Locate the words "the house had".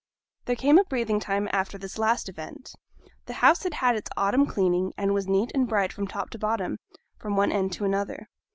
3.27-3.75